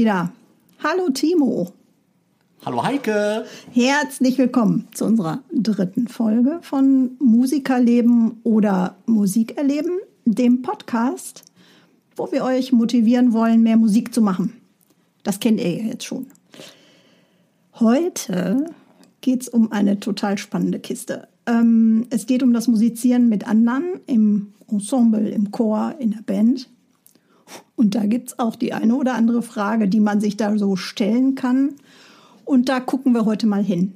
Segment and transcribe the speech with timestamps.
[0.00, 0.32] Wieder.
[0.82, 1.74] Hallo Timo.
[2.64, 3.44] Hallo Heike.
[3.70, 11.44] Herzlich willkommen zu unserer dritten Folge von Musikerleben oder Musik erleben, dem Podcast,
[12.16, 14.54] wo wir euch motivieren wollen, mehr Musik zu machen.
[15.22, 16.28] Das kennt ihr ja jetzt schon.
[17.74, 18.70] Heute
[19.20, 21.28] geht es um eine total spannende Kiste.
[21.44, 26.70] Ähm, es geht um das Musizieren mit anderen im Ensemble, im Chor, in der Band.
[27.76, 30.76] Und da gibt es auch die eine oder andere Frage, die man sich da so
[30.76, 31.74] stellen kann.
[32.44, 33.94] Und da gucken wir heute mal hin.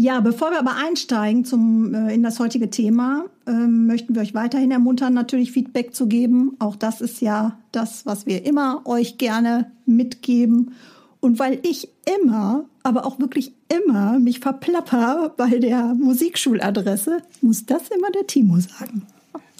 [0.00, 4.32] Ja, bevor wir aber einsteigen zum, äh, in das heutige Thema, ähm, möchten wir euch
[4.32, 6.54] weiterhin ermuntern, natürlich Feedback zu geben.
[6.60, 10.70] Auch das ist ja das, was wir immer euch gerne mitgeben.
[11.18, 11.88] Und weil ich
[12.22, 18.60] immer, aber auch wirklich immer mich verplapper bei der Musikschuladresse, muss das immer der Timo
[18.60, 19.04] sagen.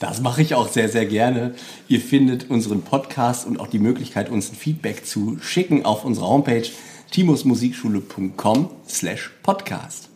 [0.01, 1.55] Das mache ich auch sehr, sehr gerne.
[1.89, 6.29] Ihr findet unseren Podcast und auch die Möglichkeit, uns ein Feedback zu schicken auf unserer
[6.29, 6.69] Homepage
[7.11, 10.09] timusmusikschule.com slash podcast.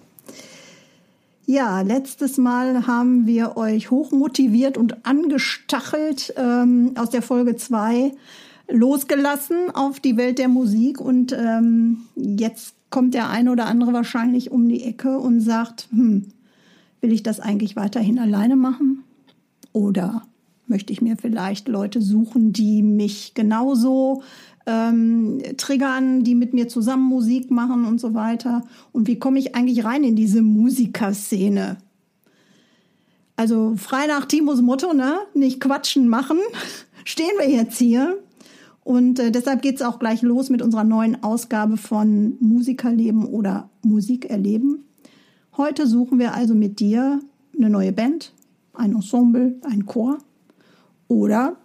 [1.47, 8.13] Ja, letztes Mal haben wir euch hochmotiviert und angestachelt ähm, aus der Folge 2
[8.69, 14.53] losgelassen auf die Welt der Musik und ähm, jetzt kommt der eine oder andere wahrscheinlich
[14.53, 16.29] um die Ecke und sagt, hm,
[17.01, 19.03] will ich das eigentlich weiterhin alleine machen?
[19.73, 20.23] Oder
[20.67, 24.23] möchte ich mir vielleicht Leute suchen, die mich genauso
[24.67, 28.65] ähm, triggern, die mit mir zusammen Musik machen und so weiter?
[28.93, 31.79] Und wie komme ich eigentlich rein in diese Musikerszene?
[33.37, 35.17] Also frei nach Timos Motto, ne?
[35.35, 36.39] Nicht quatschen, machen.
[37.05, 38.19] Stehen wir jetzt hier
[38.85, 44.31] und äh, deshalb geht's auch gleich los mit unserer neuen Ausgabe von Musikerleben oder Musik
[44.31, 44.85] erleben.
[45.57, 47.21] Heute suchen wir also mit dir
[47.57, 48.33] eine neue Band,
[48.75, 50.19] ein Ensemble, ein Chor
[51.09, 51.57] oder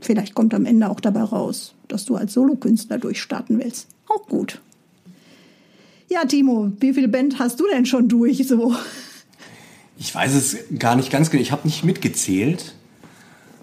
[0.00, 3.88] vielleicht kommt am Ende auch dabei raus, dass du als Solokünstler durchstarten willst.
[4.08, 4.60] Auch gut.
[6.08, 8.74] Ja, Timo, wie viele Band hast du denn schon durch so?
[9.96, 11.42] Ich weiß es gar nicht ganz genau.
[11.42, 12.74] Ich habe nicht mitgezählt,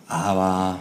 [0.07, 0.79] aber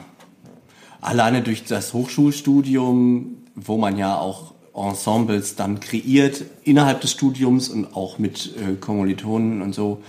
[1.01, 7.97] alleine durch das Hochschulstudium, wo man ja auch Ensembles dann kreiert innerhalb des Studiums und
[7.97, 10.03] auch mit äh, Kommilitonen und so,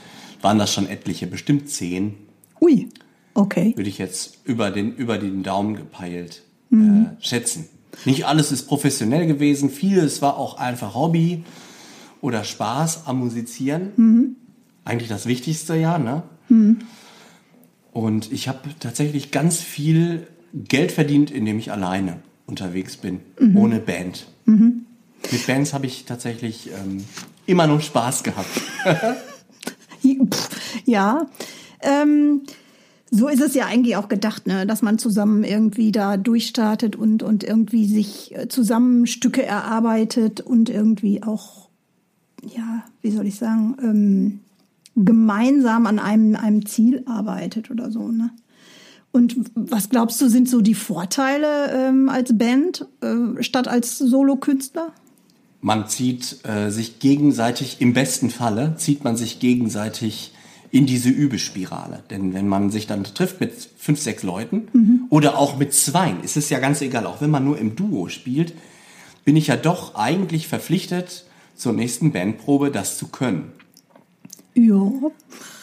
[0.47, 2.15] waren das schon etliche, bestimmt zehn.
[2.61, 2.87] Ui,
[3.33, 3.73] okay.
[3.75, 7.07] Würde ich jetzt über den, über den Daumen gepeilt mhm.
[7.19, 7.67] äh, schätzen.
[8.05, 11.43] Nicht alles ist professionell gewesen, vieles war auch einfach Hobby
[12.21, 13.91] oder Spaß am Musizieren.
[13.97, 14.35] Mhm.
[14.85, 16.23] Eigentlich das Wichtigste, ja, ne?
[16.47, 16.77] Mhm.
[17.91, 23.57] Und ich habe tatsächlich ganz viel Geld verdient, indem ich alleine unterwegs bin, mhm.
[23.57, 24.27] ohne Band.
[24.45, 24.85] Mhm.
[25.29, 27.03] Mit Bands habe ich tatsächlich ähm,
[27.47, 28.61] immer nur Spaß gehabt.
[30.85, 31.27] ja,
[31.81, 32.41] ähm,
[33.09, 34.65] so ist es ja eigentlich auch gedacht, ne?
[34.65, 40.69] dass man zusammen irgendwie da durchstartet und, und irgendwie sich äh, zusammen Stücke erarbeitet und
[40.69, 41.69] irgendwie auch,
[42.43, 44.39] ja, wie soll ich sagen, ähm,
[44.95, 48.09] gemeinsam an einem, einem Ziel arbeitet oder so.
[48.09, 48.31] Ne?
[49.11, 54.91] Und was glaubst du, sind so die Vorteile ähm, als Band äh, statt als Solokünstler?
[55.67, 60.31] Man zieht äh, sich gegenseitig, im besten Falle, zieht man sich gegenseitig
[60.71, 62.03] in diese Übespirale.
[62.09, 65.01] Denn wenn man sich dann trifft mit fünf, sechs Leuten mhm.
[65.09, 67.05] oder auch mit zweien, ist es ja ganz egal.
[67.05, 68.53] Auch wenn man nur im Duo spielt,
[69.25, 73.51] bin ich ja doch eigentlich verpflichtet, zur nächsten Bandprobe das zu können.
[74.53, 74.89] Ja.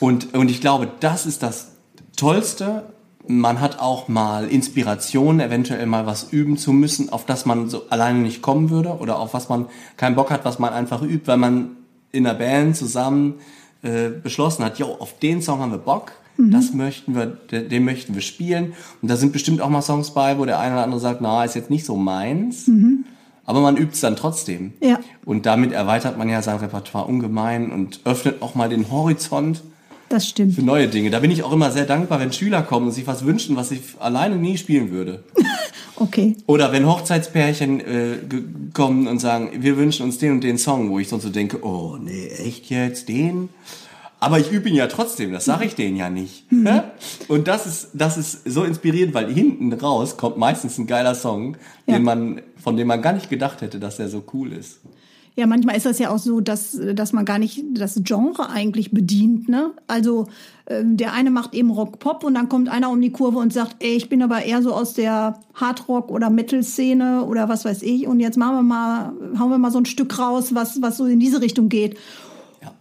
[0.01, 1.77] Und, und ich glaube, das ist das
[2.15, 2.93] Tollste
[3.27, 7.89] man hat auch mal Inspiration, eventuell mal was üben zu müssen, auf das man so
[7.89, 9.67] alleine nicht kommen würde oder auf was man
[9.97, 11.77] keinen Bock hat, was man einfach übt, weil man
[12.13, 13.35] in der Band zusammen
[13.83, 16.51] äh, beschlossen hat, jo, auf den Song haben wir Bock, mhm.
[16.51, 18.75] das möchten wir, den möchten wir spielen.
[19.03, 21.45] Und da sind bestimmt auch mal Songs bei, wo der eine oder andere sagt, na,
[21.45, 22.67] ist jetzt nicht so meins.
[22.67, 23.05] Mhm.
[23.47, 24.73] Aber man übt es dann trotzdem.
[24.81, 25.01] Ja.
[25.25, 29.63] Und damit erweitert man ja sein Repertoire ungemein und öffnet auch mal den Horizont
[30.15, 30.55] das stimmt.
[30.55, 31.11] Für neue Dinge.
[31.11, 33.71] Da bin ich auch immer sehr dankbar, wenn Schüler kommen und sich was wünschen, was
[33.71, 35.25] ich alleine nie spielen würde.
[35.97, 36.37] okay.
[36.47, 38.17] Oder wenn Hochzeitspärchen äh,
[38.73, 41.65] kommen und sagen, wir wünschen uns den und den Song, wo ich sonst so denke,
[41.65, 43.49] oh nee, echt jetzt den?
[44.21, 46.51] Aber ich übe ihn ja trotzdem, das sage ich denen ja nicht.
[46.51, 46.81] Mhm.
[47.29, 51.59] Und das ist, das ist so inspirierend, weil hinten raus kommt meistens ein geiler Song,
[51.87, 51.97] ja.
[51.97, 54.79] den man, von dem man gar nicht gedacht hätte, dass der so cool ist.
[55.37, 58.93] Ja, manchmal ist das ja auch so, dass, dass man gar nicht das Genre eigentlich
[58.93, 59.49] bedient.
[59.49, 59.73] Ne?
[59.89, 60.29] Also
[60.69, 63.77] ähm, der eine macht eben Rock-Pop und dann kommt einer um die Kurve und sagt,
[63.81, 68.07] ey, ich bin aber eher so aus der Hardrock- oder Metal-Szene oder was weiß ich
[68.07, 71.07] und jetzt machen wir mal, hauen wir mal so ein Stück raus, was, was so
[71.07, 71.99] in diese Richtung geht.
[72.63, 72.73] Ja.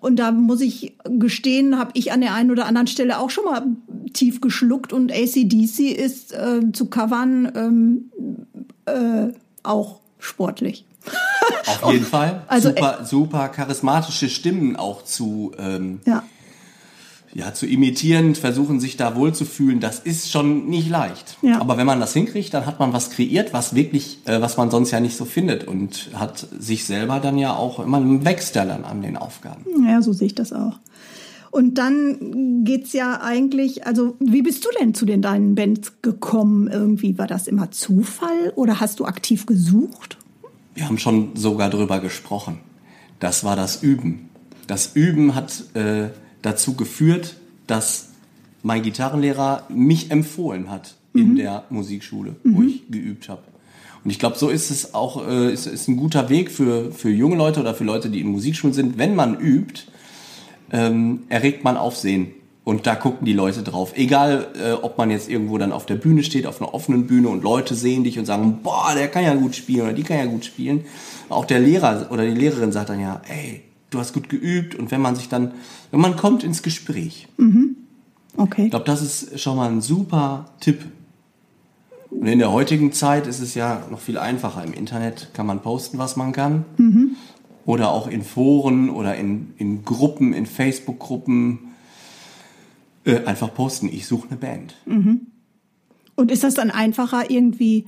[0.00, 3.44] Und da muss ich gestehen, habe ich an der einen oder anderen Stelle auch schon
[3.44, 3.66] mal
[4.14, 8.10] tief geschluckt und ACDC ist äh, zu covern ähm,
[8.86, 9.32] äh,
[9.62, 10.86] auch sportlich.
[11.82, 12.42] Auf jeden Fall.
[12.46, 16.22] Also, super, super charismatische Stimmen auch zu, ähm, ja.
[17.34, 19.80] ja, zu imitieren, versuchen sich da wohlzufühlen.
[19.80, 21.36] Das ist schon nicht leicht.
[21.42, 21.60] Ja.
[21.60, 24.70] Aber wenn man das hinkriegt, dann hat man was kreiert, was wirklich, äh, was man
[24.70, 28.64] sonst ja nicht so findet und hat sich selber dann ja auch immer wächst ja
[28.64, 29.64] dann an den Aufgaben.
[29.86, 30.78] Ja, so sehe ich das auch.
[31.56, 36.68] Und dann geht's ja eigentlich, also wie bist du denn zu den deinen Bands gekommen?
[36.68, 40.15] Irgendwie war das immer Zufall oder hast du aktiv gesucht?
[40.76, 42.58] Wir haben schon sogar drüber gesprochen.
[43.18, 44.28] Das war das Üben.
[44.66, 46.10] Das Üben hat äh,
[46.42, 47.36] dazu geführt,
[47.66, 48.10] dass
[48.62, 51.22] mein Gitarrenlehrer mich empfohlen hat mhm.
[51.22, 52.56] in der Musikschule, mhm.
[52.56, 53.42] wo ich geübt habe.
[54.04, 57.10] Und ich glaube, so ist es auch, äh, ist, ist ein guter Weg für, für
[57.10, 58.98] junge Leute oder für Leute, die in Musikschulen sind.
[58.98, 59.84] Wenn man übt,
[60.70, 62.28] ähm, erregt man Aufsehen.
[62.66, 63.92] Und da gucken die Leute drauf.
[63.94, 67.28] Egal, äh, ob man jetzt irgendwo dann auf der Bühne steht, auf einer offenen Bühne
[67.28, 70.18] und Leute sehen dich und sagen, boah, der kann ja gut spielen oder die kann
[70.18, 70.84] ja gut spielen.
[71.28, 74.74] Auch der Lehrer oder die Lehrerin sagt dann ja, ey, du hast gut geübt.
[74.74, 75.52] Und wenn man sich dann,
[75.92, 77.28] wenn man kommt ins Gespräch.
[77.36, 77.76] Mhm.
[78.36, 78.64] Okay.
[78.64, 80.86] Ich glaube, das ist schon mal ein super Tipp.
[82.10, 84.64] Und in der heutigen Zeit ist es ja noch viel einfacher.
[84.64, 86.64] Im Internet kann man posten, was man kann.
[86.78, 87.10] Mhm.
[87.64, 91.65] Oder auch in Foren oder in, in Gruppen, in Facebook-Gruppen
[93.06, 94.74] äh, einfach posten, ich suche eine Band.
[94.84, 95.28] Mhm.
[96.16, 97.86] Und ist das dann einfacher irgendwie?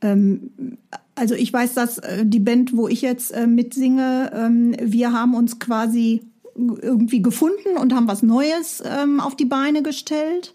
[0.00, 0.78] Ähm,
[1.14, 5.34] also ich weiß, dass äh, die Band, wo ich jetzt äh, mitsinge, ähm, wir haben
[5.34, 6.22] uns quasi
[6.54, 10.52] irgendwie gefunden und haben was Neues ähm, auf die Beine gestellt.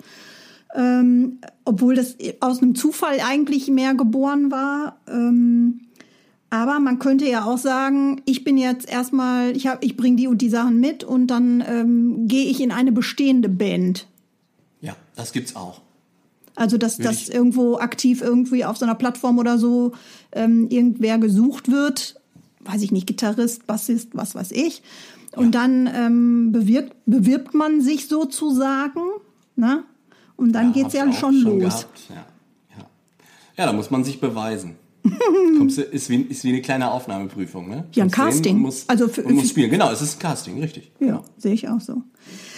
[0.73, 4.97] Ähm, obwohl das aus einem Zufall eigentlich mehr geboren war.
[5.07, 5.81] Ähm,
[6.51, 10.27] aber man könnte ja auch sagen, ich bin jetzt erstmal, ich, hab, ich bringe die
[10.27, 14.05] und die Sachen mit und dann ähm, gehe ich in eine bestehende Band.
[14.81, 15.79] Ja, das gibt's auch.
[16.55, 19.93] Also, dass das irgendwo aktiv irgendwie auf so einer Plattform oder so
[20.33, 22.19] ähm, irgendwer gesucht wird,
[22.59, 24.83] weiß ich nicht, Gitarrist, Bassist, was weiß ich.
[25.33, 25.61] Und ja.
[25.61, 28.99] dann ähm, bewirbt, bewirbt man sich sozusagen,
[29.55, 29.85] ne?
[30.35, 31.87] Und dann ja, geht's ja schon, schon los.
[32.09, 32.15] Ja.
[32.77, 32.85] Ja.
[33.55, 34.75] ja, da muss man sich beweisen.
[35.57, 37.85] Kommst du, ist, wie, ist wie eine kleine Aufnahmeprüfung, ne?
[37.93, 38.59] Ja, ein Casting.
[38.59, 39.71] Muss, also für, muss spielen.
[39.71, 40.91] Genau, es ist ein Casting, richtig.
[40.99, 41.23] Ja, ja.
[41.37, 42.03] sehe ich auch so.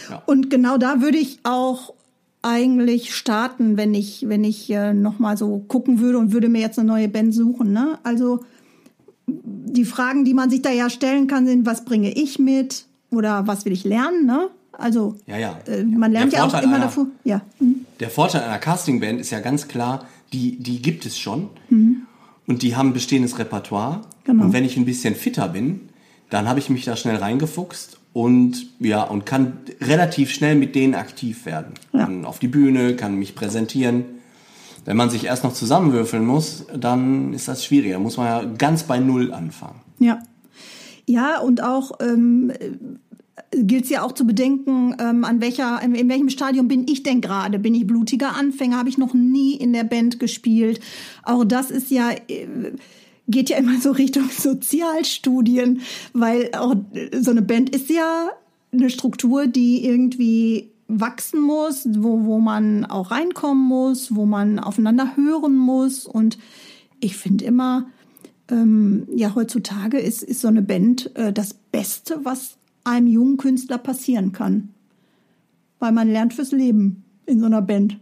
[0.10, 0.22] Ja.
[0.26, 1.94] Und genau da würde ich auch
[2.42, 6.78] eigentlich starten, wenn ich, wenn ich äh, nochmal so gucken würde und würde mir jetzt
[6.78, 7.72] eine neue Band suchen.
[7.72, 7.98] Ne?
[8.04, 8.44] Also
[9.26, 13.48] die Fragen, die man sich da ja stellen kann, sind, was bringe ich mit oder
[13.48, 14.26] was will ich lernen?
[14.26, 14.50] Ne?
[14.74, 15.60] Also ja, ja.
[15.68, 17.08] Äh, man lernt ja auch immer einer, davor.
[17.24, 17.42] Ja.
[17.60, 17.86] Mhm.
[18.02, 21.50] Der Vorteil einer Castingband ist ja ganz klar, die, die gibt es schon.
[21.70, 22.08] Mhm
[22.48, 24.02] und die haben bestehendes Repertoire.
[24.24, 24.46] Genau.
[24.46, 25.90] Und wenn ich ein bisschen fitter bin,
[26.30, 30.96] dann habe ich mich da schnell reingefuchst und ja und kann relativ schnell mit denen
[30.96, 31.74] aktiv werden.
[31.92, 32.06] Ja.
[32.06, 34.06] Kann auf die Bühne, kann mich präsentieren.
[34.86, 37.94] Wenn man sich erst noch zusammenwürfeln muss, dann ist das schwieriger.
[37.94, 39.82] Da muss man ja ganz bei Null anfangen.
[40.00, 40.20] Ja.
[41.06, 42.52] Ja, und auch ähm,
[43.52, 47.04] gilt es ja auch zu bedenken, ähm, an welcher, in, in welchem Stadium bin ich
[47.04, 47.60] denn gerade?
[47.60, 48.78] Bin ich blutiger Anfänger?
[48.78, 50.80] Habe ich noch nie in der Band gespielt?
[51.24, 52.48] Auch das ist ja äh,
[53.28, 55.82] geht ja immer so Richtung Sozialstudien,
[56.14, 56.76] weil auch
[57.18, 58.30] so eine Band ist ja
[58.72, 65.16] eine Struktur, die irgendwie wachsen muss, wo, wo man auch reinkommen muss, wo man aufeinander
[65.16, 66.06] hören muss.
[66.06, 66.38] Und
[67.00, 67.88] ich finde immer,
[68.50, 73.78] ähm, ja, heutzutage ist, ist so eine Band äh, das Beste, was einem jungen Künstler
[73.78, 74.70] passieren kann.
[75.80, 77.98] Weil man lernt fürs Leben in so einer Band.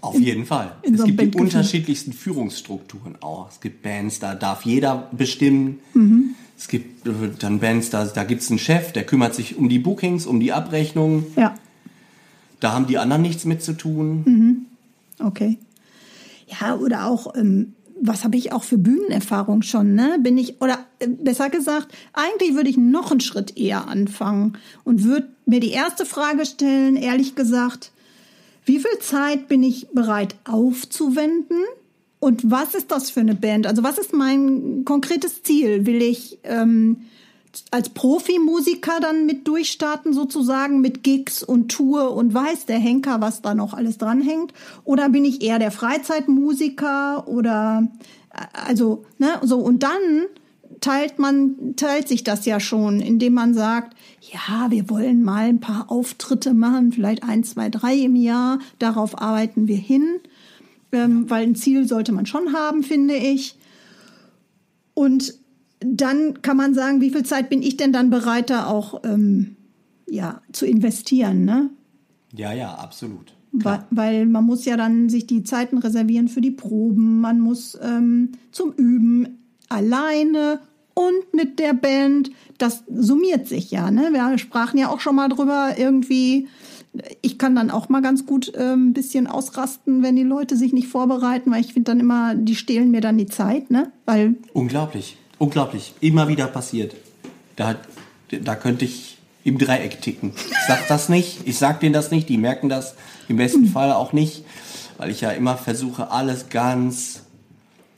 [0.00, 0.72] Auf jeden Fall.
[0.82, 3.50] In es so gibt die unterschiedlichsten Führungsstrukturen auch.
[3.50, 5.78] Es gibt Bands, da darf jeder bestimmen.
[5.94, 6.34] Mhm.
[6.58, 9.68] Es gibt äh, dann Bands, da, da gibt es einen Chef, der kümmert sich um
[9.68, 11.26] die Bookings, um die Abrechnung.
[11.36, 11.54] Ja.
[12.60, 14.22] Da haben die anderen nichts mit zu tun.
[14.24, 14.66] Mhm.
[15.24, 15.58] Okay.
[16.60, 20.18] Ja, oder auch ähm, was habe ich auch für Bühnenerfahrung schon, ne?
[20.20, 25.04] Bin ich, oder äh, besser gesagt, eigentlich würde ich noch einen Schritt eher anfangen und
[25.04, 27.92] würde mir die erste Frage stellen, ehrlich gesagt,
[28.64, 31.62] wie viel Zeit bin ich bereit aufzuwenden?
[32.18, 33.66] Und was ist das für eine Band?
[33.66, 35.86] Also was ist mein konkretes Ziel?
[35.86, 37.02] Will ich ähm,
[37.70, 43.42] als Profimusiker dann mit durchstarten sozusagen mit Gigs und Tour und weiß der Henker, was
[43.42, 44.52] da noch alles dranhängt?
[44.84, 47.88] Oder bin ich eher der Freizeitmusiker oder
[48.66, 50.26] also ne so und dann
[50.80, 55.60] teilt man teilt sich das ja schon, indem man sagt, ja, wir wollen mal ein
[55.60, 58.58] paar Auftritte machen, vielleicht ein, zwei, drei im Jahr.
[58.78, 60.20] Darauf arbeiten wir hin,
[60.92, 63.56] ähm, weil ein Ziel sollte man schon haben, finde ich.
[64.94, 65.34] Und
[65.84, 69.56] dann kann man sagen, wie viel Zeit bin ich denn dann bereit, da auch ähm,
[70.08, 71.70] ja, zu investieren, ne?
[72.34, 73.34] Ja, ja, absolut.
[73.52, 77.78] Weil, weil man muss ja dann sich die Zeiten reservieren für die Proben, man muss
[77.82, 80.60] ähm, zum Üben alleine
[80.94, 82.30] und mit der Band.
[82.58, 84.10] Das summiert sich ja, ne?
[84.12, 86.48] Wir sprachen ja auch schon mal drüber, irgendwie.
[87.22, 90.74] Ich kann dann auch mal ganz gut äh, ein bisschen ausrasten, wenn die Leute sich
[90.74, 93.92] nicht vorbereiten, weil ich finde dann immer, die stehlen mir dann die Zeit, ne?
[94.04, 95.16] Weil Unglaublich.
[95.42, 95.94] Unglaublich.
[96.00, 96.94] Immer wieder passiert.
[97.56, 97.74] Da,
[98.30, 100.32] da könnte ich im Dreieck ticken.
[100.36, 102.94] Ich sag das nicht, ich sag denen das nicht, die merken das
[103.26, 104.44] im besten Fall auch nicht,
[104.98, 107.22] weil ich ja immer versuche, alles ganz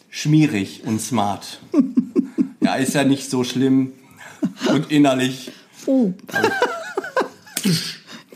[0.08, 1.60] schmierig und smart.
[2.62, 3.92] ja, ist ja nicht so schlimm
[4.70, 5.52] und innerlich.
[5.84, 6.14] oh.
[7.62, 7.70] ja,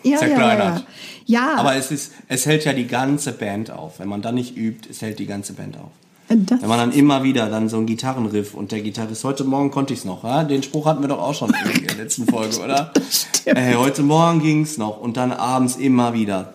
[0.02, 0.80] ja, ja, zerkleinert.
[0.80, 0.84] ja.
[1.24, 4.00] Ja, Aber es ist, es hält ja die ganze Band auf.
[4.00, 5.92] Wenn man dann nicht übt, es hält die ganze Band auf.
[6.28, 9.70] Das, Wenn man dann immer wieder dann so ein Gitarrenriff und der Gitarrist, heute Morgen
[9.70, 10.44] konnte ich es noch, ja?
[10.44, 12.92] den Spruch hatten wir doch auch schon in der letzten Folge, oder?
[13.46, 16.54] Ey, heute Morgen ging's noch und dann abends immer wieder.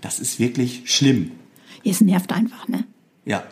[0.00, 1.32] Das ist wirklich schlimm.
[1.84, 2.84] es nervt einfach, ne?
[3.24, 3.42] Ja,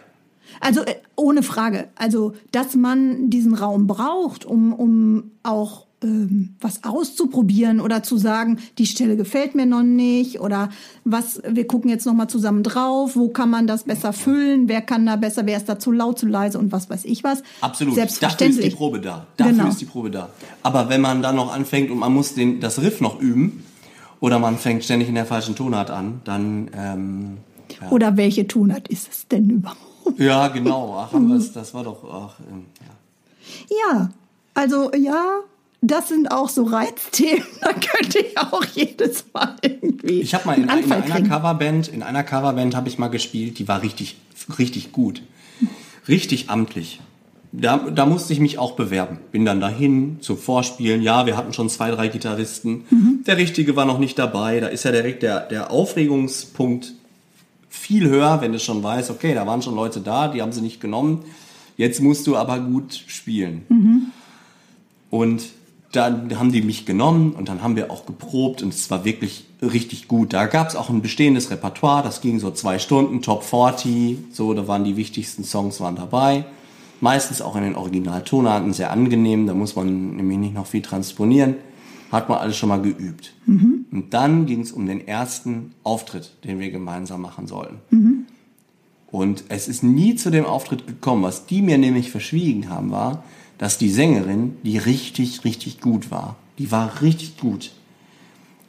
[0.61, 1.89] Also äh, ohne Frage.
[1.97, 8.59] Also, dass man diesen Raum braucht, um, um auch ähm, was auszuprobieren oder zu sagen,
[8.79, 10.69] die Stelle gefällt mir noch nicht oder
[11.05, 14.83] was, wir gucken jetzt noch mal zusammen drauf, wo kann man das besser füllen, wer
[14.83, 17.43] kann da besser, wer ist da zu laut, zu leise und was weiß ich was.
[17.61, 17.97] absolut.
[17.97, 19.27] Dafür ist die Probe da.
[19.37, 19.69] Dafür Genau.
[19.69, 20.29] ist die Probe da.
[20.63, 23.65] Aber wenn man dann noch anfängt und man muss den, das Riff noch üben
[24.21, 27.37] oder man fängt ständig in der falschen Tonart an, dann ähm,
[27.91, 29.79] Oder welche Tonart ist es denn überhaupt?
[30.19, 30.97] ja genau.
[30.99, 33.93] Ach, wir's, das war doch ach, ähm, ja.
[33.93, 34.11] Ja,
[34.55, 35.41] also ja,
[35.87, 37.45] das sind auch so Reizthemen.
[37.61, 40.21] Da könnte ich auch jedes Mal irgendwie.
[40.21, 41.23] Ich habe mal in, in einer.
[41.23, 44.17] Coverband, in einer Coverband habe ich mal gespielt, die war richtig,
[44.59, 45.23] richtig gut.
[46.07, 47.01] Richtig amtlich.
[47.53, 49.19] Da, da musste ich mich auch bewerben.
[49.31, 51.03] Bin dann dahin zum Vorspielen.
[51.03, 52.85] Ja, wir hatten schon zwei, drei Gitarristen.
[53.27, 54.61] Der Richtige war noch nicht dabei.
[54.61, 56.93] Da ist ja direkt der, der Aufregungspunkt
[57.69, 60.61] viel höher, wenn du schon weißt, okay, da waren schon Leute da, die haben sie
[60.61, 61.25] nicht genommen.
[61.77, 64.13] Jetzt musst du aber gut spielen.
[65.11, 65.45] Und
[65.97, 69.47] dann haben die mich genommen und dann haben wir auch geprobt und es war wirklich
[69.63, 70.33] richtig gut.
[70.33, 74.55] Da gab es auch ein bestehendes Repertoire, das ging so zwei Stunden, Top 40, so,
[74.55, 76.45] da waren die wichtigsten Songs waren dabei.
[77.01, 81.57] Meistens auch in den Originaltonarten sehr angenehm, da muss man nämlich nicht noch viel transponieren.
[82.13, 83.35] Hat man alles schon mal geübt.
[83.91, 87.79] Und dann ging es um den ersten Auftritt, den wir gemeinsam machen sollten.
[89.11, 91.23] Und es ist nie zu dem Auftritt gekommen.
[91.23, 93.25] Was die mir nämlich verschwiegen haben, war,
[93.59, 97.73] dass die Sängerin, die richtig, richtig gut war, die war richtig gut.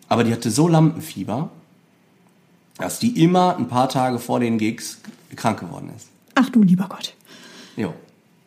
[0.08, 1.50] Aber die hatte so Lampenfieber,
[2.78, 5.00] dass die immer ein paar Tage vor den Gigs
[5.36, 6.10] krank geworden ist.
[6.36, 7.14] Ach du lieber Gott.
[7.76, 7.94] Jo.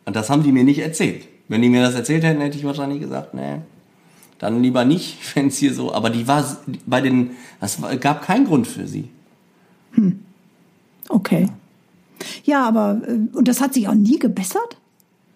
[0.05, 1.27] Und das haben die mir nicht erzählt.
[1.49, 3.61] Wenn die mir das erzählt hätten, hätte ich wahrscheinlich gesagt, nee,
[4.39, 5.93] dann lieber nicht, wenn es hier so.
[5.93, 6.45] Aber die war
[6.87, 9.09] bei den, es gab keinen Grund für sie.
[11.09, 11.49] Okay.
[12.45, 14.79] Ja, aber äh, und das hat sich auch nie gebessert?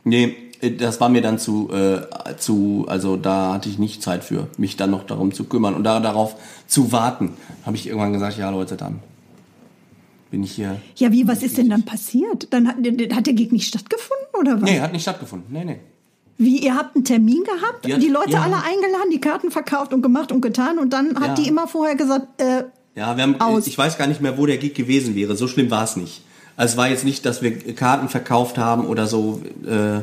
[0.04, 0.34] Nee,
[0.78, 2.02] das war mir dann zu, äh,
[2.38, 5.84] zu, also da hatte ich nicht Zeit für, mich dann noch darum zu kümmern und
[5.84, 6.36] da, darauf
[6.68, 7.32] zu warten.
[7.66, 9.00] Habe ich irgendwann gesagt, ja Leute, dann
[10.30, 10.80] bin ich hier.
[10.96, 12.48] Ja, wie, was ist denn dann passiert?
[12.52, 14.70] Dann hat, hat der Gig nicht stattgefunden oder was?
[14.70, 15.52] Nee, hat nicht stattgefunden.
[15.52, 15.80] Nee, nee.
[16.38, 18.42] Wie, ihr habt einen Termin gehabt, Die die, hat- Leute ja.
[18.42, 21.42] alle eingeladen, die Karten verkauft und gemacht und getan und dann hat Ja.
[21.44, 22.64] die immer vorher gesagt, äh,
[22.94, 23.66] Ja, wir haben, Aus.
[23.66, 25.36] ich weiß gar nicht mehr, wo der Gig gewesen wäre.
[25.36, 26.22] So schlimm war es nicht.
[26.56, 29.42] Also es war jetzt nicht, dass wir Karten verkauft haben oder so.
[29.66, 30.00] Äh,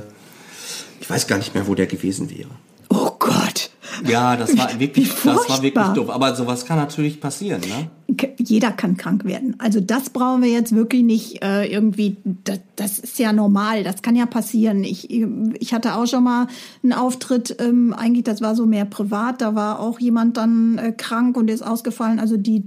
[1.00, 2.50] ich weiß gar nicht mehr, wo der gewesen wäre.
[2.90, 3.70] oh Gott.
[4.08, 6.10] Ja, das war wirklich, das war wirklich doof.
[6.10, 7.90] Aber sowas kann natürlich passieren, ne?
[8.38, 9.56] Jeder kann krank werden.
[9.60, 14.02] Also das brauchen wir jetzt wirklich nicht äh, irgendwie, das, das ist ja normal, das
[14.02, 14.84] kann ja passieren.
[14.84, 16.48] Ich, ich hatte auch schon mal
[16.84, 20.92] einen Auftritt, ähm, eigentlich das war so mehr privat, da war auch jemand dann äh,
[20.92, 22.20] krank und ist ausgefallen.
[22.20, 22.64] Also die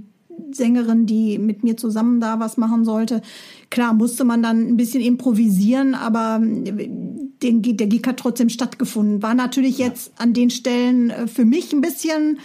[0.51, 3.21] Sängerin, die mit mir zusammen da was machen sollte.
[3.69, 6.89] Klar, musste man dann ein bisschen improvisieren, aber äh,
[7.43, 9.21] den, der Gig hat trotzdem stattgefunden.
[9.21, 12.39] War natürlich jetzt an den Stellen äh, für mich ein bisschen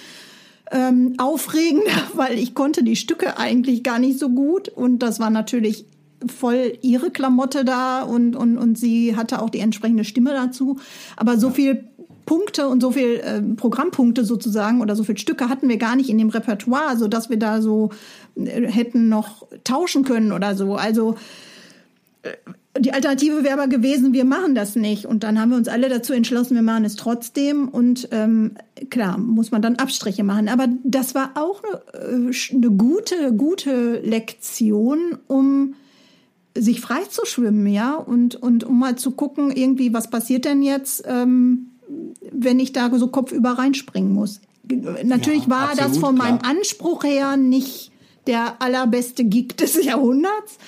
[0.70, 5.30] ähm, aufregend, weil ich konnte die Stücke eigentlich gar nicht so gut und das war
[5.30, 5.84] natürlich
[6.26, 10.78] voll ihre Klamotte da und, und, und sie hatte auch die entsprechende Stimme dazu.
[11.16, 11.84] Aber so viel
[12.26, 16.10] Punkte und so viel äh, Programmpunkte sozusagen oder so viel Stücke hatten wir gar nicht
[16.10, 17.90] in dem Repertoire, so dass wir da so
[18.34, 20.74] äh, hätten noch tauschen können oder so.
[20.74, 21.14] Also
[22.22, 22.32] äh,
[22.78, 25.06] die Alternative wäre aber gewesen, wir machen das nicht.
[25.06, 27.68] Und dann haben wir uns alle dazu entschlossen, wir machen es trotzdem.
[27.68, 28.52] Und ähm,
[28.90, 30.48] klar, muss man dann Abstriche machen.
[30.48, 35.74] Aber das war auch eine, äh, eine gute, gute Lektion, um
[36.56, 40.62] sich frei zu schwimmen, ja, und, und um mal zu gucken, irgendwie, was passiert denn
[40.62, 41.68] jetzt, ähm,
[42.32, 44.40] wenn ich da so kopfüber reinspringen muss.
[45.04, 46.52] Natürlich ja, war absolut, das von meinem klar.
[46.56, 47.92] Anspruch her nicht
[48.26, 50.58] der allerbeste Gig des Jahrhunderts,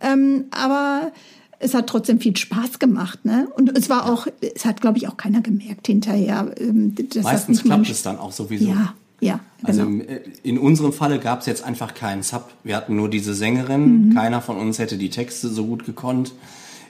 [0.00, 1.12] ähm, aber
[1.60, 3.46] es hat trotzdem viel Spaß gemacht, ne?
[3.54, 6.52] Und es war auch, es hat, glaube ich, auch keiner gemerkt hinterher.
[6.58, 8.70] Ähm, dass Meistens klappt es dann auch sowieso.
[8.70, 9.40] Ja, ja.
[9.62, 10.04] Also genau.
[10.08, 12.50] Also in unserem Falle gab es jetzt einfach keinen Sub.
[12.64, 14.08] Wir hatten nur diese Sängerin.
[14.08, 14.14] Mhm.
[14.14, 16.32] Keiner von uns hätte die Texte so gut gekonnt.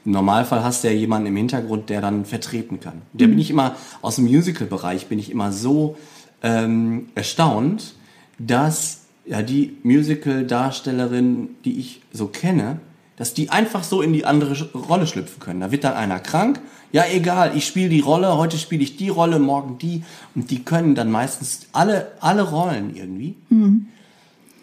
[0.04, 3.02] Im Normalfall hast du ja jemanden im Hintergrund, der dann vertreten kann.
[3.12, 3.32] Der mhm.
[3.32, 5.96] bin ich immer, aus dem Musical-Bereich bin ich immer so
[6.42, 7.94] ähm, erstaunt,
[8.38, 12.78] dass ja die Musical-Darstellerin, die ich so kenne,
[13.20, 15.60] dass die einfach so in die andere Rolle schlüpfen können.
[15.60, 16.58] Da wird dann einer krank,
[16.90, 20.64] ja egal, ich spiele die Rolle, heute spiele ich die Rolle, morgen die und die
[20.64, 23.34] können dann meistens alle, alle Rollen irgendwie.
[23.50, 23.88] Mhm.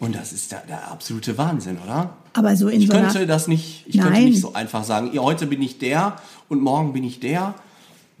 [0.00, 2.16] Und das ist der, der absolute Wahnsinn, oder?
[2.32, 4.06] Aber so in ich so könnte das nicht, ich Nein.
[4.06, 6.16] könnte nicht so einfach sagen, heute bin ich der
[6.48, 7.54] und morgen bin ich der.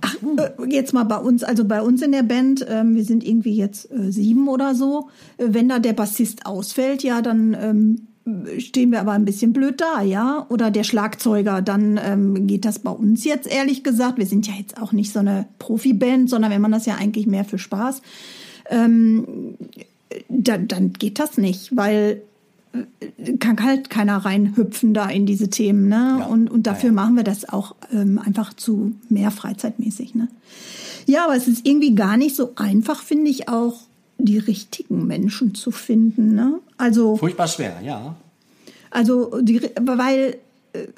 [0.02, 3.24] Ach, äh, jetzt mal bei uns, also bei uns in der Band, ähm, wir sind
[3.24, 5.08] irgendwie jetzt äh, sieben oder so.
[5.36, 8.07] Äh, wenn da der Bassist ausfällt, ja, dann ähm,
[8.58, 10.46] stehen wir aber ein bisschen blöd da, ja.
[10.48, 14.18] Oder der Schlagzeuger, dann ähm, geht das bei uns jetzt ehrlich gesagt.
[14.18, 17.26] Wir sind ja jetzt auch nicht so eine Profiband, sondern wir machen das ja eigentlich
[17.26, 18.02] mehr für Spaß.
[18.70, 19.56] Ähm,
[20.28, 22.22] dann, dann geht das nicht, weil
[22.72, 26.16] äh, kann halt keiner reinhüpfen da in diese Themen, ne?
[26.20, 26.26] Ja.
[26.26, 27.02] Und, und dafür ja, ja.
[27.02, 30.28] machen wir das auch ähm, einfach zu mehr freizeitmäßig, ne?
[31.06, 33.87] Ja, aber es ist irgendwie gar nicht so einfach, finde ich auch,
[34.18, 36.58] die richtigen Menschen zu finden, ne?
[36.76, 37.16] Also.
[37.16, 38.16] Furchtbar schwer, ja.
[38.90, 40.36] Also, die, weil,
[40.72, 40.88] äh,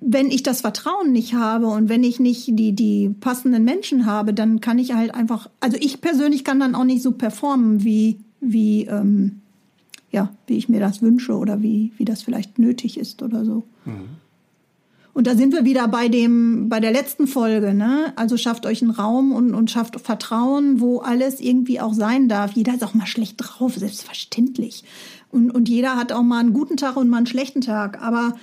[0.00, 4.34] wenn ich das Vertrauen nicht habe und wenn ich nicht die, die passenden Menschen habe,
[4.34, 8.18] dann kann ich halt einfach, also ich persönlich kann dann auch nicht so performen, wie
[8.42, 9.40] wie, ähm,
[10.10, 13.62] ja, wie ich mir das wünsche oder wie, wie das vielleicht nötig ist oder so.
[13.86, 14.08] Mhm.
[15.14, 18.14] Und da sind wir wieder bei dem, bei der letzten Folge, ne?
[18.16, 22.52] Also schafft euch einen Raum und, und schafft Vertrauen, wo alles irgendwie auch sein darf.
[22.52, 24.84] Jeder ist auch mal schlecht drauf, selbstverständlich.
[25.30, 28.00] Und, und jeder hat auch mal einen guten Tag und mal einen schlechten Tag.
[28.00, 28.34] Aber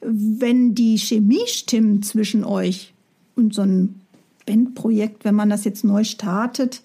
[0.00, 2.92] wenn die Chemie stimmt zwischen euch
[3.34, 4.00] und so ein
[4.46, 6.82] Bandprojekt, wenn man das jetzt neu startet,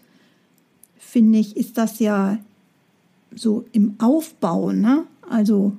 [0.98, 2.40] finde ich, ist das ja
[3.36, 5.04] so im Aufbau, ne?
[5.30, 5.74] Also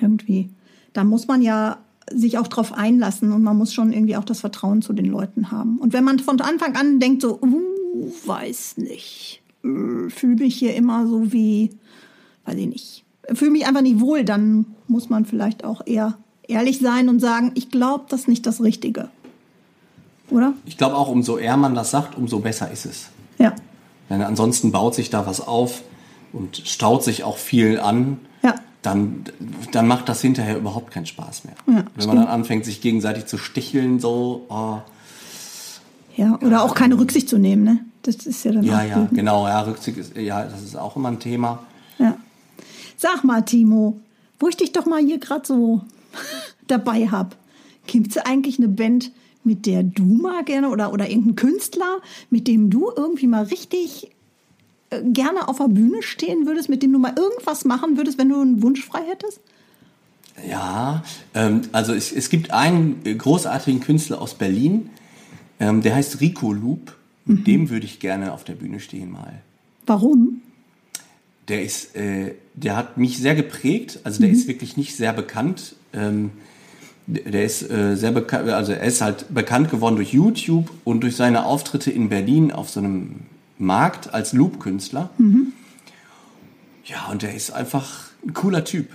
[0.00, 0.48] irgendwie,
[0.92, 1.78] da muss man ja
[2.14, 5.50] sich auch drauf einlassen und man muss schon irgendwie auch das Vertrauen zu den Leuten
[5.50, 5.78] haben.
[5.78, 10.74] Und wenn man von Anfang an denkt so, uh, weiß nicht, äh, fühle mich hier
[10.74, 11.70] immer so wie,
[12.44, 16.78] weiß ich nicht, fühle mich einfach nicht wohl, dann muss man vielleicht auch eher ehrlich
[16.78, 19.10] sein und sagen, ich glaube, das ist nicht das Richtige.
[20.30, 20.54] Oder?
[20.66, 23.08] Ich glaube auch, umso eher man das sagt, umso besser ist es.
[23.38, 23.54] Ja.
[24.10, 25.82] Denn ansonsten baut sich da was auf
[26.32, 28.18] und staut sich auch viel an.
[28.90, 29.24] Dann,
[29.72, 31.54] dann macht das hinterher überhaupt keinen Spaß mehr.
[31.66, 34.46] Ja, Wenn man dann anfängt, sich gegenseitig zu sticheln, so.
[34.48, 34.78] Oh,
[36.16, 37.78] ja, oder ja, auch keine Rücksicht zu nehmen, ne?
[38.02, 39.10] Das ist ja dann Ja, ja, gut.
[39.12, 39.46] genau.
[39.46, 41.60] Ja, Rücksicht ist, ja, das ist auch immer ein Thema.
[41.98, 42.16] Ja.
[42.96, 44.00] Sag mal, Timo,
[44.40, 45.82] wo ich dich doch mal hier gerade so
[46.66, 47.36] dabei habe,
[47.86, 49.12] gibt es eigentlich eine Band,
[49.44, 51.98] mit der du mal gerne oder, oder irgendein Künstler,
[52.30, 54.10] mit dem du irgendwie mal richtig
[54.90, 58.40] gerne auf der Bühne stehen würdest, mit dem du mal irgendwas machen würdest, wenn du
[58.40, 59.40] einen Wunsch frei hättest?
[60.48, 61.02] Ja,
[61.34, 64.90] ähm, also es, es gibt einen großartigen Künstler aus Berlin,
[65.60, 66.94] ähm, der heißt Rico Loop.
[67.24, 67.44] Mit mhm.
[67.44, 69.42] dem würde ich gerne auf der Bühne stehen mal.
[69.86, 70.40] Warum?
[71.48, 74.00] Der ist, äh, der hat mich sehr geprägt.
[74.04, 74.34] Also der mhm.
[74.34, 75.74] ist wirklich nicht sehr bekannt.
[75.92, 76.30] Ähm,
[77.06, 81.16] der ist äh, sehr bekannt, also er ist halt bekannt geworden durch YouTube und durch
[81.16, 83.20] seine Auftritte in Berlin auf so einem
[83.58, 85.10] Markt als Loop-Künstler.
[85.18, 85.52] Mhm.
[86.84, 88.88] Ja, und er ist einfach ein cooler Typ.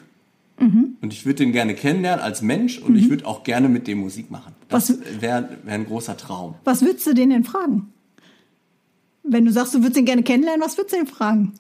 [0.60, 0.97] Mhm.
[1.02, 2.99] Und ich würde den gerne kennenlernen als Mensch und mhm.
[2.99, 4.54] ich würde auch gerne mit dem Musik machen.
[4.69, 6.56] Das wäre wär ein großer Traum.
[6.63, 7.91] Was würdest du den denn fragen?
[9.23, 11.54] Wenn du sagst, du würdest ihn gerne kennenlernen, was würdest du ihn fragen?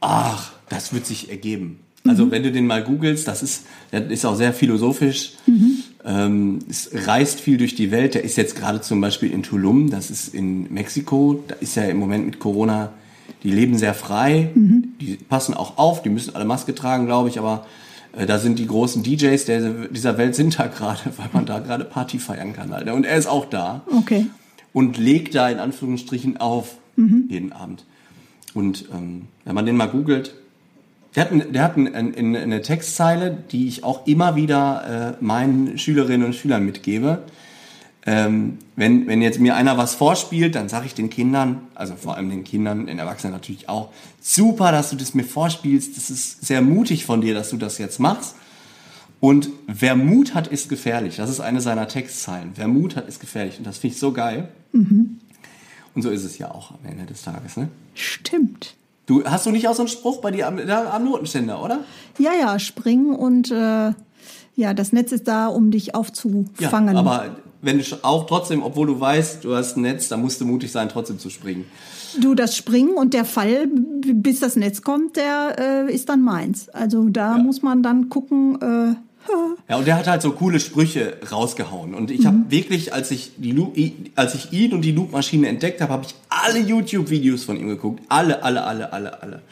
[0.00, 1.80] Ach, das wird sich ergeben.
[2.04, 2.30] Also mhm.
[2.32, 5.34] wenn du den mal googelst, das ist, der ist auch sehr philosophisch.
[5.46, 5.84] Mhm.
[6.04, 8.14] Ähm, es reist viel durch die Welt.
[8.14, 11.42] Der ist jetzt gerade zum Beispiel in Tulum, das ist in Mexiko.
[11.46, 12.92] Da ist ja im Moment mit Corona,
[13.42, 14.50] die leben sehr frei.
[14.54, 14.94] Mhm.
[15.00, 17.66] Die passen auch auf, die müssen alle Maske tragen, glaube ich, aber
[18.14, 21.60] Äh, da sind die großen DJs der, dieser Welt sind da gerade, weil man da
[21.60, 22.92] gerade Party feiern kann, Alter.
[22.94, 23.80] Und er ist auch da.
[23.90, 24.26] Okay.
[24.74, 27.24] Und legt da in Anführungsstrichen auf Mhm.
[27.30, 27.86] jeden Abend.
[28.52, 30.34] Und ähm, wenn man den mal googelt,
[31.14, 35.24] der hat, ein, der hat ein, ein, eine Textzeile, die ich auch immer wieder äh,
[35.24, 37.22] meinen Schülerinnen und Schülern mitgebe.
[38.04, 42.16] Ähm, wenn, wenn jetzt mir einer was vorspielt, dann sage ich den Kindern, also vor
[42.16, 45.96] allem den Kindern, den Erwachsenen natürlich auch, super, dass du das mir vorspielst.
[45.96, 48.34] Das ist sehr mutig von dir, dass du das jetzt machst.
[49.20, 51.16] Und wer Mut hat, ist gefährlich.
[51.16, 52.52] Das ist eine seiner Textzeilen.
[52.56, 53.58] Wer Mut hat, ist gefährlich.
[53.58, 54.48] Und das finde ich so geil.
[55.94, 57.56] Und so ist es ja auch am Ende des Tages.
[57.56, 57.68] Ne?
[57.94, 58.74] Stimmt.
[59.06, 61.80] Du hast du nicht auch so einen Spruch bei dir am, am Notenständer, oder?
[62.18, 63.92] Ja, ja, springen und äh,
[64.54, 66.94] ja, das Netz ist da, um dich aufzufangen.
[66.94, 70.40] Ja, aber wenn du auch trotzdem, obwohl du weißt, du hast ein Netz, dann musst
[70.40, 71.64] du mutig sein, trotzdem zu springen.
[72.20, 75.56] Du, das Springen und der Fall, bis das Netz kommt, der
[75.88, 76.68] äh, ist dann meins.
[76.68, 78.94] Also da muss man dann gucken, äh,
[79.68, 81.94] Ja, und der hat halt so coole Sprüche rausgehauen.
[81.94, 83.32] Und ich habe wirklich, als ich,
[84.16, 88.02] als ich ihn und die Loop-Maschine entdeckt habe, habe ich alle YouTube-Videos von ihm geguckt.
[88.08, 89.42] Alle, alle, alle, alle, alle.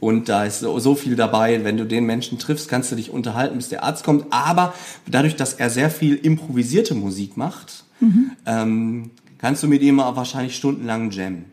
[0.00, 1.64] Und da ist so, so viel dabei.
[1.64, 4.26] Wenn du den Menschen triffst, kannst du dich unterhalten, bis der Arzt kommt.
[4.30, 4.74] Aber
[5.06, 7.84] dadurch, dass er sehr viel improvisierte Musik macht,
[8.46, 11.46] ähm, kannst du mit ihm auch wahrscheinlich stundenlang jammen.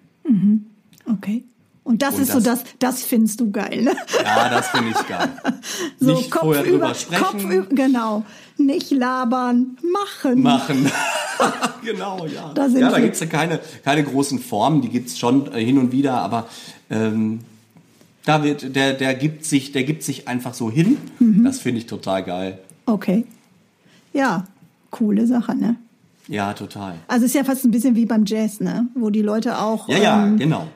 [1.11, 1.43] okay.
[1.83, 3.81] Und das Und ist so das- das, das findest du geil.
[3.83, 3.93] Ne?
[4.23, 5.29] Ja, das finde ich geil.
[5.99, 7.23] So Nicht vorher drüber sprechen.
[7.23, 8.23] Kopf über, genau.
[8.57, 10.41] Nicht labern, machen.
[10.41, 10.91] machen.
[11.83, 12.51] genau, ja.
[12.53, 13.03] Da ja, da wir.
[13.03, 16.47] gibt's ja keine, keine großen Formen, die gibt's schon äh, hin und wieder, aber
[16.89, 17.39] ähm,
[18.25, 20.97] da wird, der, der gibt sich, der gibt sich einfach so hin.
[21.19, 21.43] Mhm.
[21.43, 22.59] Das finde ich total geil.
[22.85, 23.25] Okay.
[24.13, 24.45] Ja,
[24.91, 25.75] coole Sache, ne?
[26.33, 26.95] Ja, total.
[27.07, 28.87] Also es ist ja fast ein bisschen wie beim Jazz, ne?
[28.95, 30.67] Wo die Leute auch Ja, ja, ähm, genau.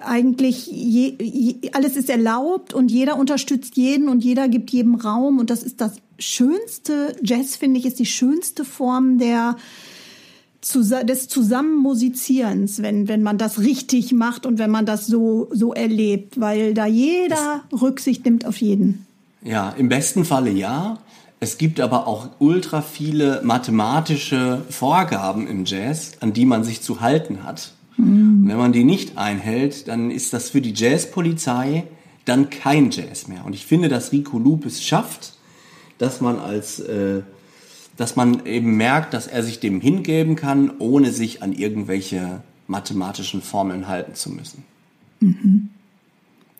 [0.00, 5.40] eigentlich je, je, alles ist erlaubt und jeder unterstützt jeden und jeder gibt jedem Raum
[5.40, 9.56] und das ist das schönste Jazz finde ich ist die schönste Form der
[10.62, 16.38] des Zusammenmusizierens, wenn wenn man das richtig macht und wenn man das so so erlebt,
[16.38, 19.04] weil da jeder Rücksicht nimmt auf jeden.
[19.42, 20.98] Ja, im besten Falle ja.
[21.42, 27.00] Es gibt aber auch ultra viele mathematische Vorgaben im Jazz, an die man sich zu
[27.00, 27.72] halten hat.
[27.96, 31.84] Und wenn man die nicht einhält, dann ist das für die Jazzpolizei
[32.26, 33.44] dann kein Jazz mehr.
[33.44, 35.34] Und ich finde, dass Rico Loop es schafft,
[35.98, 37.22] dass man als, äh,
[37.96, 43.42] dass man eben merkt, dass er sich dem hingeben kann, ohne sich an irgendwelche mathematischen
[43.42, 44.64] Formeln halten zu müssen.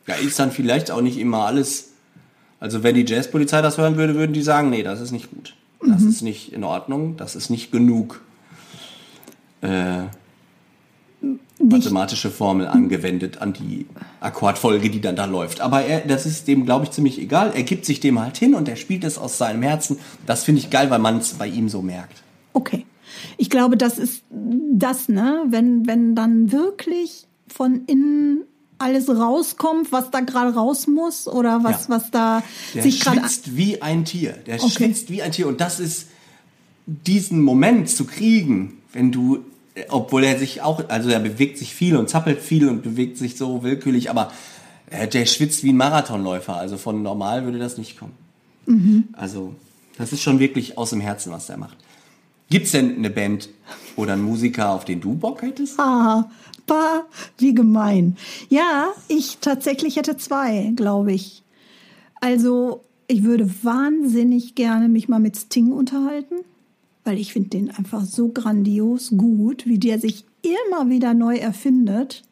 [0.06, 1.89] Ja, ist dann vielleicht auch nicht immer alles
[2.60, 5.54] also wenn die Jazzpolizei das hören würde, würden die sagen, nee, das ist nicht gut.
[5.84, 8.20] Das ist nicht in Ordnung, das ist nicht genug
[9.62, 10.02] äh,
[11.58, 13.86] mathematische Formel angewendet an die
[14.20, 15.62] Akkordfolge, die dann da läuft.
[15.62, 17.52] Aber er, das ist dem, glaube ich, ziemlich egal.
[17.54, 19.98] Er gibt sich dem halt hin und er spielt es aus seinem Herzen.
[20.26, 22.22] Das finde ich geil, weil man es bei ihm so merkt.
[22.52, 22.84] Okay.
[23.36, 25.44] Ich glaube, das ist das, ne?
[25.48, 28.44] Wenn, wenn dann wirklich von innen
[28.80, 31.96] alles rauskommt, was da gerade raus muss oder was, Ja.
[31.96, 32.42] was da
[32.74, 33.20] Der sich gerade.
[33.20, 34.32] schwitzt wie ein Tier.
[34.46, 34.70] Der Okay.
[34.70, 35.46] schwitzt wie ein Tier.
[35.48, 36.06] Und das ist
[36.86, 39.38] diesen Moment zu kriegen, wenn du,
[39.74, 43.18] äh, obwohl er sich auch, also er bewegt sich viel und zappelt viel und bewegt
[43.18, 44.32] sich so willkürlich, aber
[44.90, 46.56] äh, der schwitzt wie ein Marathonläufer.
[46.56, 48.12] Also von normal würde das nicht kommen.
[48.66, 49.04] Mhm.
[49.12, 49.54] Also
[49.98, 51.76] das ist schon wirklich aus dem Herzen, was der macht.
[52.50, 53.48] Gibt's denn eine Band
[53.96, 55.78] oder einen Musiker, auf den du Bock hättest?
[55.78, 56.28] Ah,
[56.66, 57.04] bah,
[57.38, 58.16] wie gemein.
[58.48, 61.44] Ja, ich tatsächlich hätte zwei, glaube ich.
[62.20, 66.36] Also, ich würde wahnsinnig gerne mich mal mit Sting unterhalten,
[67.04, 72.24] weil ich finde den einfach so grandios gut, wie der sich immer wieder neu erfindet.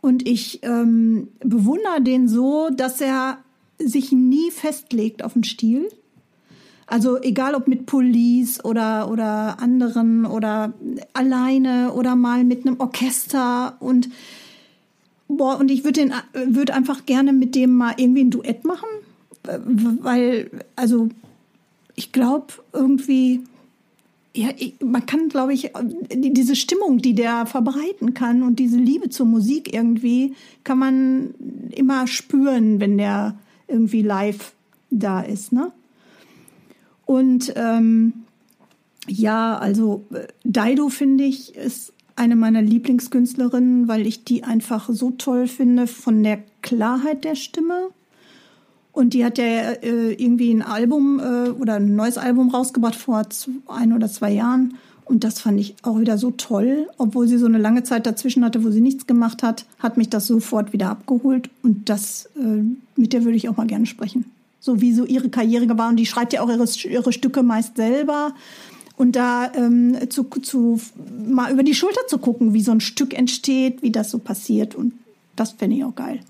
[0.00, 3.38] Und ich ähm, bewundere den so, dass er
[3.78, 5.88] sich nie festlegt auf den Stil.
[6.86, 10.72] Also egal ob mit Police oder, oder anderen oder
[11.14, 14.08] alleine oder mal mit einem Orchester und
[15.28, 16.12] boah, und ich würde den
[16.54, 18.88] würde einfach gerne mit dem mal irgendwie ein Duett machen,
[19.42, 21.08] weil also
[21.96, 23.40] ich glaube irgendwie
[24.36, 25.70] ja, ich, man kann, glaube ich,
[26.12, 31.34] die- diese Stimmung, die der verbreiten kann und diese Liebe zur Musik irgendwie, kann man
[31.70, 33.34] immer spüren, wenn der
[33.66, 34.52] irgendwie live
[34.90, 35.72] da ist, ne?
[37.06, 38.12] Und ähm,
[39.08, 45.12] ja, also äh, Daido finde ich ist eine meiner Lieblingskünstlerinnen, weil ich die einfach so
[45.12, 47.88] toll finde von der Klarheit der Stimme.
[48.92, 53.22] Und die hat ja äh, irgendwie ein Album äh, oder ein neues Album rausgebracht vor
[53.68, 54.74] ein oder zwei Jahren.
[55.04, 56.88] Und das fand ich auch wieder so toll.
[56.96, 60.08] Obwohl sie so eine lange Zeit dazwischen hatte, wo sie nichts gemacht hat, hat mich
[60.08, 61.50] das sofort wieder abgeholt.
[61.62, 62.62] Und das, äh,
[62.98, 64.24] mit der würde ich auch mal gerne sprechen.
[64.60, 65.88] So wie so ihre Karriere war.
[65.88, 68.34] Und die schreibt ja auch ihre, ihre Stücke meist selber.
[68.96, 70.80] Und da ähm, zu, zu
[71.28, 74.74] mal über die Schulter zu gucken, wie so ein Stück entsteht, wie das so passiert.
[74.74, 74.94] Und
[75.36, 76.20] das fände ich auch geil.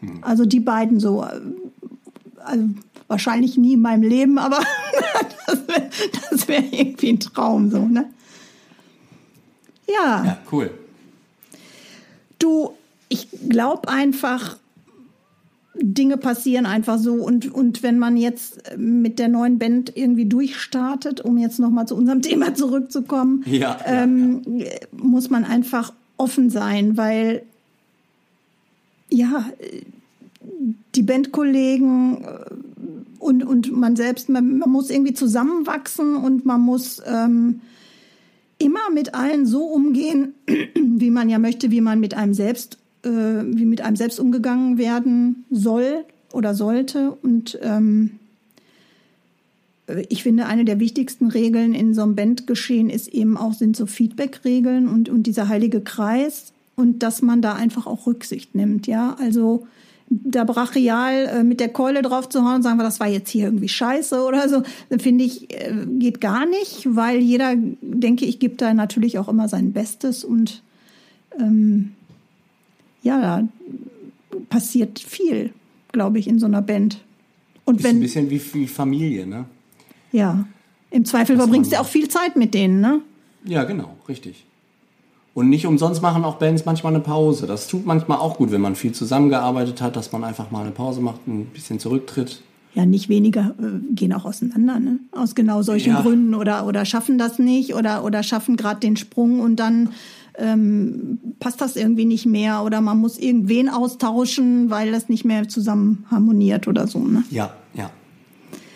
[0.00, 0.18] Hm.
[0.22, 1.40] Also die beiden so, äh,
[2.44, 2.68] also
[3.06, 4.58] wahrscheinlich nie in meinem Leben, aber
[5.46, 8.10] das wäre wär irgendwie ein Traum so, ne?
[9.86, 10.24] Ja.
[10.24, 10.70] Ja, cool.
[12.38, 12.72] Du,
[13.08, 14.56] ich glaube einfach,
[15.76, 21.20] Dinge passieren einfach so und, und wenn man jetzt mit der neuen Band irgendwie durchstartet,
[21.20, 24.70] um jetzt nochmal zu unserem Thema zurückzukommen, ja, ähm, ja, ja.
[24.92, 27.42] muss man einfach offen sein, weil
[29.10, 29.46] ja,
[30.94, 32.28] die Bandkollegen äh,
[33.18, 37.60] und, und man selbst, man, man muss irgendwie zusammenwachsen und man muss ähm,
[38.58, 40.34] immer mit allen so umgehen,
[40.74, 44.78] wie man ja möchte, wie man mit einem selbst, äh, wie mit einem selbst umgegangen
[44.78, 47.12] werden soll oder sollte.
[47.22, 48.18] Und ähm,
[50.08, 53.86] ich finde, eine der wichtigsten Regeln in so einem Bandgeschehen ist eben auch, sind so
[53.86, 59.16] Feedback-Regeln und, und dieser heilige Kreis und dass man da einfach auch Rücksicht nimmt, ja.
[59.20, 59.66] Also
[60.08, 63.30] da brachial äh, mit der Keule drauf zu hauen und sagen wir, das war jetzt
[63.30, 64.62] hier irgendwie scheiße oder so,
[64.98, 69.48] finde ich, äh, geht gar nicht, weil jeder, denke ich, gibt da natürlich auch immer
[69.48, 70.62] sein Bestes und
[71.38, 71.92] ähm,
[73.04, 73.48] ja, da
[74.48, 75.52] passiert viel,
[75.92, 76.98] glaube ich, in so einer Band.
[77.64, 79.44] Und ist wenn, ein bisschen wie, wie Familie, ne?
[80.10, 80.46] Ja.
[80.90, 83.00] Im Zweifel verbringst du auch viel Zeit mit denen, ne?
[83.44, 84.44] Ja, genau, richtig.
[85.34, 87.46] Und nicht umsonst machen auch Bands manchmal eine Pause.
[87.46, 90.70] Das tut manchmal auch gut, wenn man viel zusammengearbeitet hat, dass man einfach mal eine
[90.70, 92.40] Pause macht, ein bisschen zurücktritt.
[92.74, 94.98] Ja, nicht weniger äh, gehen auch auseinander, ne?
[95.12, 96.02] Aus genau solchen ja.
[96.02, 99.90] Gründen oder, oder schaffen das nicht oder, oder schaffen gerade den Sprung und dann
[100.36, 105.48] ähm, passt das irgendwie nicht mehr oder man muss irgendwen austauschen, weil das nicht mehr
[105.48, 107.24] zusammen harmoniert oder so, ne?
[107.30, 107.90] Ja, ja.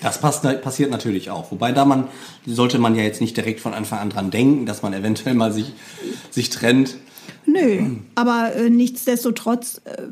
[0.01, 1.51] Das passt, passiert natürlich auch.
[1.51, 2.05] Wobei da man,
[2.47, 5.53] sollte man ja jetzt nicht direkt von Anfang an dran denken, dass man eventuell mal
[5.53, 5.73] sich,
[6.31, 6.97] sich trennt.
[7.47, 10.03] Nö, aber äh, nichtsdestotrotz äh,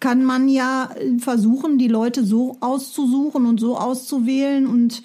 [0.00, 5.02] kann man ja versuchen, die Leute so auszusuchen und so auszuwählen und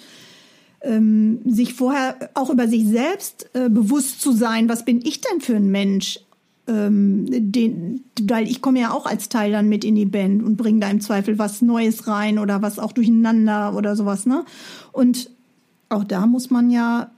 [0.80, 5.40] ähm, sich vorher auch über sich selbst äh, bewusst zu sein, was bin ich denn
[5.40, 6.20] für ein Mensch?
[6.68, 10.56] ähm, den, weil ich komme ja auch als Teil dann mit in die Band und
[10.56, 14.44] bringe da im Zweifel was Neues rein oder was auch durcheinander oder sowas, ne?
[14.92, 15.30] Und
[15.88, 17.10] auch da muss man ja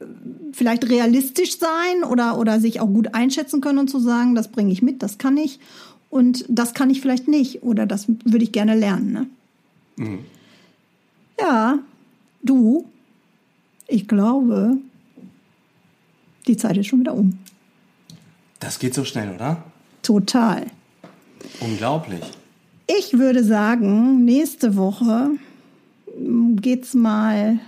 [0.00, 0.04] äh,
[0.52, 4.72] vielleicht realistisch sein oder, oder sich auch gut einschätzen können und zu sagen, das bringe
[4.72, 5.58] ich mit, das kann ich
[6.10, 9.12] und das kann ich vielleicht nicht oder das würde ich gerne lernen.
[9.12, 9.26] Ne?
[9.96, 10.18] Mhm.
[11.40, 11.78] Ja,
[12.42, 12.84] du,
[13.90, 14.78] ich glaube,
[16.46, 17.38] die Zeit ist schon wieder um.
[18.58, 19.64] Das geht so schnell, oder?
[20.02, 20.66] Total.
[21.60, 22.20] Unglaublich.
[22.86, 25.30] Ich würde sagen, nächste Woche
[26.56, 27.60] geht's mal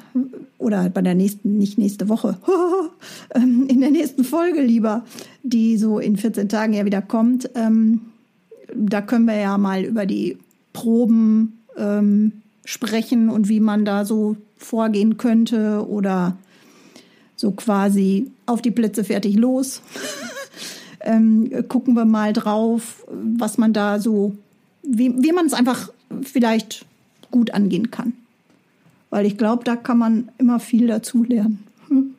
[0.58, 2.38] oder bei der nächsten, nicht nächste Woche,
[3.34, 5.04] ähm, in der nächsten Folge lieber,
[5.42, 7.50] die so in 14 Tagen ja wieder kommt.
[7.54, 8.00] Ähm,
[8.74, 10.38] da können wir ja mal über die
[10.72, 12.32] Proben ähm,
[12.64, 16.36] sprechen und wie man da so vorgehen könnte oder
[17.36, 19.82] so quasi auf die Plätze fertig los.
[21.00, 24.36] ähm, gucken wir mal drauf, was man da so,
[24.82, 25.90] wie, wie man es einfach
[26.22, 26.86] vielleicht
[27.30, 28.12] gut angehen kann.
[29.10, 31.64] Weil ich glaube, da kann man immer viel dazu lernen.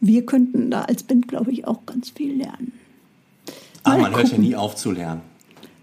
[0.00, 2.72] Wir könnten da als Band, glaube ich, auch ganz viel lernen.
[3.84, 5.22] Aber man hört ja nie auf zu lernen.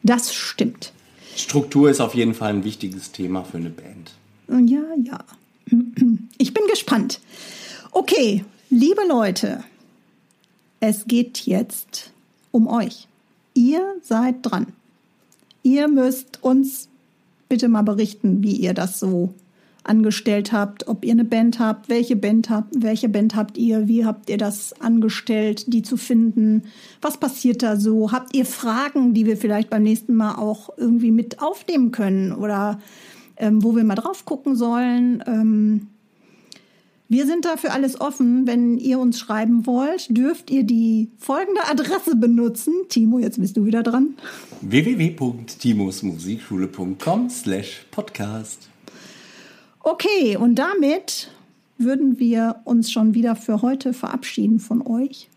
[0.03, 0.93] Das stimmt.
[1.35, 4.13] Struktur ist auf jeden Fall ein wichtiges Thema für eine Band.
[4.47, 5.23] Ja, ja.
[6.37, 7.21] Ich bin gespannt.
[7.91, 9.63] Okay, liebe Leute,
[10.79, 12.11] es geht jetzt
[12.51, 13.07] um euch.
[13.53, 14.67] Ihr seid dran.
[15.63, 16.89] Ihr müsst uns
[17.47, 19.33] bitte mal berichten, wie ihr das so
[19.83, 24.05] angestellt habt, ob ihr eine Band habt, welche Band habt, welche Band habt ihr, wie
[24.05, 26.63] habt ihr das angestellt, die zu finden,
[27.01, 31.11] was passiert da so, habt ihr Fragen, die wir vielleicht beim nächsten Mal auch irgendwie
[31.11, 32.79] mit aufnehmen können oder
[33.37, 35.23] ähm, wo wir mal drauf gucken sollen.
[35.25, 35.87] Ähm,
[37.11, 38.47] wir sind dafür alles offen.
[38.47, 42.73] Wenn ihr uns schreiben wollt, dürft ihr die folgende Adresse benutzen.
[42.87, 44.15] Timo, jetzt bist du wieder dran.
[44.61, 48.69] www.timosmusikschule.com slash podcast.
[49.81, 51.31] Okay, und damit
[51.77, 55.27] würden wir uns schon wieder für heute verabschieden von euch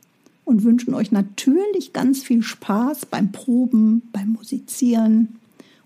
[0.45, 5.41] und wünschen euch natürlich ganz viel Spaß beim Proben, beim Musizieren.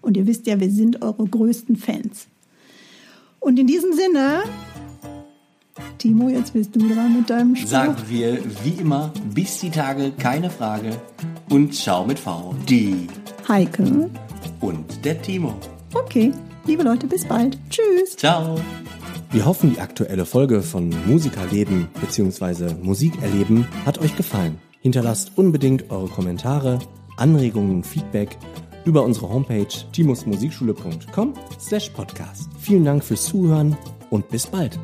[0.08, 2.28] Und ihr wisst ja, wir sind eure größten Fans.
[3.40, 4.42] Und in diesem Sinne,
[5.98, 7.68] Timo, jetzt bist du dran mit deinem Spruch.
[7.68, 10.98] Sagen wir wie immer, bis die Tage, keine Frage.
[11.50, 12.54] Und ciao mit V.
[12.66, 13.06] Die
[13.46, 14.08] Heike
[14.62, 15.52] und der Timo.
[15.92, 16.32] Okay,
[16.64, 17.58] liebe Leute, bis bald.
[17.68, 18.16] Tschüss.
[18.16, 18.58] Ciao.
[19.30, 22.72] Wir hoffen, die aktuelle Folge von Musikerleben bzw.
[22.82, 24.56] Musikerleben hat euch gefallen.
[24.80, 26.78] Hinterlasst unbedingt eure Kommentare,
[27.18, 28.38] Anregungen, Feedback
[28.88, 32.48] über unsere Homepage timusmusikschule.com slash podcast.
[32.58, 33.76] Vielen Dank fürs Zuhören
[34.10, 34.78] und bis bald.